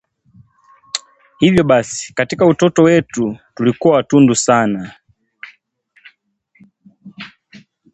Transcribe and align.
Hivyo 1.39 1.63
basi, 1.63 2.13
katika 2.13 2.45
utoto 2.45 2.83
wetu 2.83 3.37
tulikuwa 3.55 3.95
watundu 3.95 4.35
sana 4.35 4.93